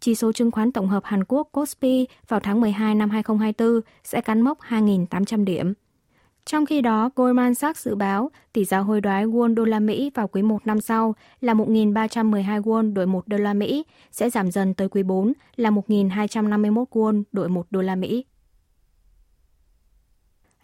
Chỉ 0.00 0.14
số 0.14 0.32
chứng 0.32 0.50
khoán 0.50 0.72
tổng 0.72 0.88
hợp 0.88 1.04
Hàn 1.04 1.24
Quốc 1.24 1.48
Kospi 1.52 2.06
vào 2.28 2.40
tháng 2.40 2.60
12 2.60 2.94
năm 2.94 3.10
2024 3.10 3.80
sẽ 4.04 4.20
cán 4.20 4.40
mốc 4.40 4.58
2.800 4.60 5.44
điểm. 5.44 5.72
Trong 6.46 6.66
khi 6.66 6.80
đó, 6.80 7.10
Goldman 7.16 7.54
Sachs 7.54 7.86
dự 7.86 7.94
báo 7.94 8.30
tỷ 8.52 8.64
giá 8.64 8.78
hối 8.78 9.00
đoái 9.00 9.26
won 9.26 9.54
đô 9.54 9.64
la 9.64 9.80
Mỹ 9.80 10.10
vào 10.14 10.28
quý 10.28 10.42
1 10.42 10.66
năm 10.66 10.80
sau 10.80 11.14
là 11.40 11.54
1.312 11.54 12.62
won 12.62 12.94
đổi 12.94 13.06
1 13.06 13.28
đô 13.28 13.36
la 13.36 13.54
Mỹ, 13.54 13.84
sẽ 14.12 14.30
giảm 14.30 14.50
dần 14.50 14.74
tới 14.74 14.88
quý 14.88 15.02
4 15.02 15.32
là 15.56 15.70
1.251 15.70 16.84
won 16.90 17.22
đổi 17.32 17.48
1 17.48 17.66
đô 17.70 17.80
la 17.82 17.94
Mỹ. 17.94 18.24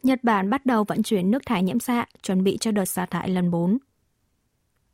Nhật 0.02 0.24
Bản 0.24 0.50
bắt 0.50 0.66
đầu 0.66 0.84
vận 0.84 1.02
chuyển 1.02 1.30
nước 1.30 1.42
thải 1.46 1.62
nhiễm 1.62 1.78
xạ, 1.78 2.06
chuẩn 2.22 2.44
bị 2.44 2.58
cho 2.60 2.70
đợt 2.72 2.84
xả 2.84 3.06
thải 3.06 3.28
lần 3.28 3.50
4. 3.50 3.78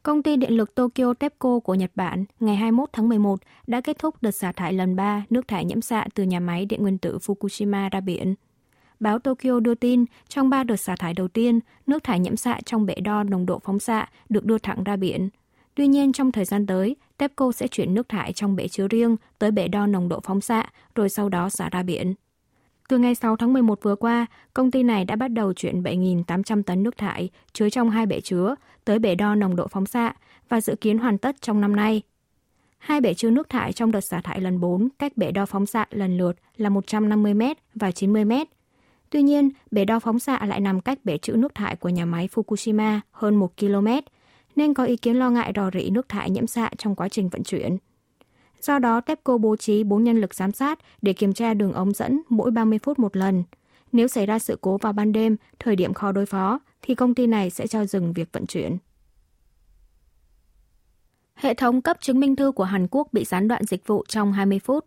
Công 0.02 0.22
ty 0.22 0.36
điện 0.36 0.52
lực 0.52 0.74
Tokyo 0.74 1.14
TEPCO 1.14 1.58
của 1.58 1.74
Nhật 1.74 1.90
Bản 1.94 2.24
ngày 2.40 2.56
21 2.56 2.88
tháng 2.92 3.08
11 3.08 3.40
đã 3.66 3.80
kết 3.80 3.98
thúc 3.98 4.14
đợt 4.20 4.30
xả 4.30 4.52
thải 4.52 4.72
lần 4.72 4.96
3 4.96 5.24
nước 5.30 5.48
thải 5.48 5.64
nhiễm 5.64 5.80
xạ 5.80 6.06
từ 6.14 6.22
nhà 6.22 6.40
máy 6.40 6.66
điện 6.66 6.82
nguyên 6.82 6.98
tử 6.98 7.18
Fukushima 7.18 7.88
ra 7.90 8.00
biển. 8.00 8.34
Báo 9.00 9.18
Tokyo 9.18 9.60
đưa 9.60 9.74
tin, 9.74 10.04
trong 10.28 10.50
3 10.50 10.64
đợt 10.64 10.76
xả 10.76 10.96
thải 10.96 11.14
đầu 11.14 11.28
tiên, 11.28 11.60
nước 11.86 12.04
thải 12.04 12.20
nhiễm 12.20 12.36
xạ 12.36 12.60
trong 12.64 12.86
bể 12.86 12.94
đo 12.94 13.22
nồng 13.22 13.46
độ 13.46 13.58
phóng 13.64 13.78
xạ 13.78 14.08
được 14.28 14.44
đưa 14.44 14.58
thẳng 14.58 14.84
ra 14.84 14.96
biển. 14.96 15.28
Tuy 15.74 15.86
nhiên, 15.86 16.12
trong 16.12 16.32
thời 16.32 16.44
gian 16.44 16.66
tới, 16.66 16.96
TEPCO 17.16 17.52
sẽ 17.52 17.68
chuyển 17.68 17.94
nước 17.94 18.08
thải 18.08 18.32
trong 18.32 18.56
bể 18.56 18.68
chứa 18.68 18.88
riêng 18.88 19.16
tới 19.38 19.50
bể 19.50 19.68
đo 19.68 19.86
nồng 19.86 20.08
độ 20.08 20.20
phóng 20.20 20.40
xạ, 20.40 20.66
rồi 20.94 21.08
sau 21.08 21.28
đó 21.28 21.48
xả 21.48 21.68
ra 21.68 21.82
biển. 21.82 22.14
Từ 22.88 22.98
ngày 22.98 23.14
6 23.14 23.36
tháng 23.36 23.52
11 23.52 23.82
vừa 23.82 23.96
qua, 23.96 24.26
công 24.54 24.70
ty 24.70 24.82
này 24.82 25.04
đã 25.04 25.16
bắt 25.16 25.28
đầu 25.28 25.52
chuyển 25.52 25.82
7.800 25.82 26.62
tấn 26.62 26.82
nước 26.82 26.96
thải 26.96 27.30
chứa 27.52 27.70
trong 27.70 27.90
hai 27.90 28.06
bể 28.06 28.20
chứa 28.20 28.54
tới 28.84 28.98
bể 28.98 29.14
đo 29.14 29.34
nồng 29.34 29.56
độ 29.56 29.66
phóng 29.68 29.86
xạ 29.86 30.14
và 30.48 30.60
dự 30.60 30.76
kiến 30.80 30.98
hoàn 30.98 31.18
tất 31.18 31.36
trong 31.40 31.60
năm 31.60 31.76
nay. 31.76 32.02
Hai 32.78 33.00
bể 33.00 33.14
chứa 33.14 33.30
nước 33.30 33.48
thải 33.48 33.72
trong 33.72 33.92
đợt 33.92 34.00
xả 34.00 34.20
thải 34.20 34.40
lần 34.40 34.60
4 34.60 34.88
cách 34.98 35.16
bể 35.16 35.30
đo 35.30 35.46
phóng 35.46 35.66
xạ 35.66 35.86
lần 35.90 36.18
lượt 36.18 36.32
là 36.56 36.68
150 36.68 37.34
m 37.34 37.42
và 37.74 37.92
90 37.92 38.24
m. 38.24 38.32
Tuy 39.16 39.22
nhiên, 39.22 39.50
bể 39.70 39.84
đo 39.84 39.98
phóng 39.98 40.18
xạ 40.18 40.46
lại 40.46 40.60
nằm 40.60 40.80
cách 40.80 40.98
bể 41.04 41.18
trữ 41.18 41.32
nước 41.32 41.54
thải 41.54 41.76
của 41.76 41.88
nhà 41.88 42.04
máy 42.04 42.28
Fukushima 42.34 43.00
hơn 43.10 43.36
1 43.36 43.56
km, 43.60 43.88
nên 44.56 44.74
có 44.74 44.84
ý 44.84 44.96
kiến 44.96 45.16
lo 45.16 45.30
ngại 45.30 45.52
rò 45.56 45.70
rỉ 45.70 45.90
nước 45.90 46.08
thải 46.08 46.30
nhiễm 46.30 46.46
xạ 46.46 46.70
trong 46.78 46.94
quá 46.94 47.08
trình 47.08 47.28
vận 47.28 47.42
chuyển. 47.42 47.76
Do 48.60 48.78
đó, 48.78 49.00
TEPCO 49.00 49.38
bố 49.38 49.56
trí 49.56 49.84
4 49.84 50.04
nhân 50.04 50.20
lực 50.20 50.34
giám 50.34 50.52
sát 50.52 50.78
để 51.02 51.12
kiểm 51.12 51.32
tra 51.32 51.54
đường 51.54 51.72
ống 51.72 51.92
dẫn 51.92 52.22
mỗi 52.28 52.50
30 52.50 52.78
phút 52.78 52.98
một 52.98 53.16
lần. 53.16 53.44
Nếu 53.92 54.08
xảy 54.08 54.26
ra 54.26 54.38
sự 54.38 54.58
cố 54.60 54.78
vào 54.78 54.92
ban 54.92 55.12
đêm, 55.12 55.36
thời 55.58 55.76
điểm 55.76 55.94
khó 55.94 56.12
đối 56.12 56.26
phó, 56.26 56.60
thì 56.82 56.94
công 56.94 57.14
ty 57.14 57.26
này 57.26 57.50
sẽ 57.50 57.66
cho 57.66 57.84
dừng 57.84 58.12
việc 58.12 58.28
vận 58.32 58.46
chuyển. 58.46 58.76
Hệ 61.34 61.54
thống 61.54 61.82
cấp 61.82 61.96
chứng 62.00 62.20
minh 62.20 62.36
thư 62.36 62.52
của 62.52 62.64
Hàn 62.64 62.86
Quốc 62.90 63.08
bị 63.12 63.24
gián 63.24 63.48
đoạn 63.48 63.64
dịch 63.64 63.86
vụ 63.86 64.04
trong 64.08 64.32
20 64.32 64.58
phút. 64.58 64.86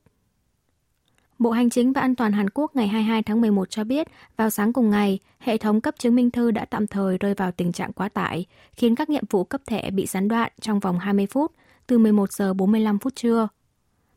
Bộ 1.39 1.51
Hành 1.51 1.69
chính 1.69 1.93
và 1.93 2.01
An 2.01 2.15
toàn 2.15 2.31
Hàn 2.31 2.50
Quốc 2.50 2.75
ngày 2.75 2.88
22 2.88 3.24
tháng 3.24 3.41
11 3.41 3.69
cho 3.69 3.84
biết, 3.84 4.08
vào 4.38 4.50
sáng 4.50 4.74
cùng 4.74 4.89
ngày, 4.89 5.19
hệ 5.39 5.58
thống 5.58 5.81
cấp 5.81 5.96
chứng 5.98 6.15
minh 6.15 6.31
thư 6.31 6.51
đã 6.51 6.65
tạm 6.65 6.88
thời 6.88 7.17
rơi 7.17 7.34
vào 7.34 7.51
tình 7.51 7.72
trạng 7.72 7.93
quá 7.93 8.10
tải, 8.10 8.46
khiến 8.72 8.96
các 8.96 9.10
nhiệm 9.10 9.24
vụ 9.29 9.43
cấp 9.43 9.62
thẻ 9.67 9.91
bị 9.91 10.05
gián 10.05 10.27
đoạn 10.27 10.51
trong 10.62 10.79
vòng 10.79 11.00
20 11.00 11.27
phút, 11.27 11.51
từ 11.88 11.98
11 11.98 12.31
giờ 12.31 12.53
45 12.53 13.00
phút 13.00 13.15
trưa. 13.15 13.48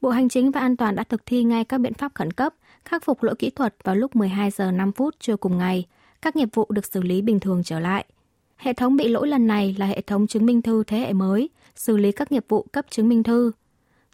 Bộ 0.01 0.11
Hành 0.11 0.29
chính 0.29 0.51
và 0.51 0.61
An 0.61 0.77
toàn 0.77 0.95
đã 0.95 1.05
thực 1.05 1.27
thi 1.27 1.45
ngay 1.45 1.65
các 1.65 1.79
biện 1.79 1.95
pháp 1.95 2.13
khẩn 2.15 2.33
cấp, 2.33 2.55
khắc 2.85 3.05
phục 3.05 3.23
lỗi 3.23 3.35
kỹ 3.39 3.51
thuật 3.51 3.75
vào 3.85 3.97
lúc 3.97 4.17
12 4.17 4.51
giờ 4.51 4.71
5 4.71 4.93
phút 4.93 5.15
trưa 5.21 5.37
cùng 5.37 5.59
ngày. 5.59 5.87
Các 6.23 6.37
nghiệp 6.37 6.49
vụ 6.55 6.67
được 6.71 6.87
xử 6.87 7.03
lý 7.03 7.23
bình 7.23 7.41
thường 7.41 7.63
trở 7.65 7.81
lại. 7.81 8.05
Hệ 8.57 8.73
thống 8.73 8.97
bị 8.97 9.09
lỗi 9.09 9.29
lần 9.29 9.47
này 9.47 9.77
là 9.79 9.87
hệ 9.87 10.01
thống 10.01 10.27
chứng 10.27 10.47
minh 10.47 10.63
thư 10.63 10.85
thế 10.85 10.99
hệ 10.99 11.13
mới, 11.13 11.49
xử 11.75 11.97
lý 11.97 12.13
các 12.13 12.33
nghiệp 12.33 12.45
vụ 12.49 12.67
cấp 12.73 12.87
chứng 12.91 13.09
minh 13.09 13.23
thư. 13.23 13.53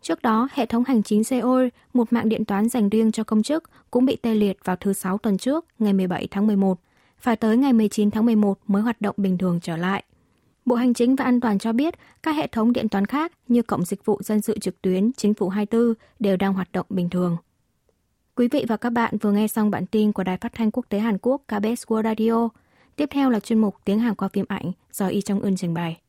Trước 0.02 0.22
đó, 0.22 0.48
hệ 0.52 0.66
thống 0.66 0.84
hành 0.86 1.02
chính 1.02 1.24
Seoul, 1.24 1.68
một 1.94 2.12
mạng 2.12 2.28
điện 2.28 2.44
toán 2.44 2.68
dành 2.68 2.88
riêng 2.88 3.12
cho 3.12 3.24
công 3.24 3.42
chức, 3.42 3.70
cũng 3.90 4.04
bị 4.04 4.16
tê 4.16 4.34
liệt 4.34 4.58
vào 4.64 4.76
thứ 4.76 4.92
Sáu 4.92 5.18
tuần 5.18 5.38
trước, 5.38 5.64
ngày 5.78 5.92
17 5.92 6.28
tháng 6.30 6.46
11. 6.46 6.80
Phải 7.18 7.36
tới 7.36 7.56
ngày 7.56 7.72
19 7.72 8.10
tháng 8.10 8.26
11 8.26 8.58
mới 8.66 8.82
hoạt 8.82 9.00
động 9.00 9.14
bình 9.18 9.38
thường 9.38 9.60
trở 9.62 9.76
lại. 9.76 10.04
Bộ 10.64 10.76
Hành 10.76 10.94
chính 10.94 11.16
và 11.16 11.24
An 11.24 11.40
toàn 11.40 11.58
cho 11.58 11.72
biết 11.72 11.94
các 12.22 12.32
hệ 12.32 12.46
thống 12.46 12.72
điện 12.72 12.88
toán 12.88 13.06
khác 13.06 13.32
như 13.48 13.62
Cổng 13.62 13.84
Dịch 13.84 14.04
vụ 14.04 14.20
Dân 14.22 14.40
sự 14.40 14.58
trực 14.58 14.82
tuyến 14.82 15.12
Chính 15.12 15.34
phủ 15.34 15.48
24 15.48 15.94
đều 16.18 16.36
đang 16.36 16.52
hoạt 16.52 16.72
động 16.72 16.86
bình 16.88 17.10
thường. 17.10 17.36
Quý 18.34 18.48
vị 18.48 18.64
và 18.68 18.76
các 18.76 18.90
bạn 18.90 19.18
vừa 19.18 19.32
nghe 19.32 19.48
xong 19.48 19.70
bản 19.70 19.86
tin 19.86 20.12
của 20.12 20.24
Đài 20.24 20.36
Phát 20.36 20.52
thanh 20.54 20.70
Quốc 20.70 20.86
tế 20.88 20.98
Hàn 20.98 21.18
Quốc 21.22 21.42
KBS 21.46 21.84
World 21.86 22.02
Radio. 22.02 22.48
Tiếp 22.96 23.08
theo 23.12 23.30
là 23.30 23.40
chuyên 23.40 23.58
mục 23.58 23.74
Tiếng 23.84 23.98
Hàn 23.98 24.14
qua 24.14 24.28
phim 24.28 24.44
ảnh 24.48 24.72
do 24.92 25.06
Y 25.06 25.20
Trong 25.20 25.40
Ưn 25.40 25.56
trình 25.56 25.74
bày. 25.74 26.00